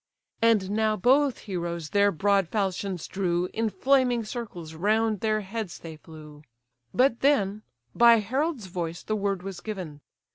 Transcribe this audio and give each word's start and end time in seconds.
And 0.41 0.71
now 0.71 0.95
both 0.95 1.41
heroes 1.41 1.91
their 1.91 2.11
broad 2.11 2.47
falchions 2.49 3.07
drew 3.07 3.49
In 3.53 3.69
flaming 3.69 4.23
circles 4.25 4.73
round 4.73 5.19
their 5.19 5.41
heads 5.41 5.77
they 5.77 5.95
flew; 5.95 6.41
But 6.91 7.19
then 7.19 7.61
by 7.93 8.15
heralds' 8.17 8.65
voice 8.65 9.03
the 9.03 9.15
word 9.15 9.43
was 9.43 9.59
given. 9.61 10.01